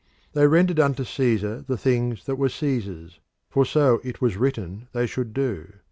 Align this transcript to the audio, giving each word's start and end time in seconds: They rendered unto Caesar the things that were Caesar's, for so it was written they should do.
They 0.33 0.47
rendered 0.47 0.79
unto 0.79 1.03
Caesar 1.03 1.61
the 1.61 1.77
things 1.77 2.25
that 2.25 2.37
were 2.37 2.49
Caesar's, 2.49 3.19
for 3.51 3.65
so 3.65 4.01
it 4.03 4.19
was 4.19 4.35
written 4.35 4.87
they 4.93 5.05
should 5.05 5.31
do. 5.31 5.73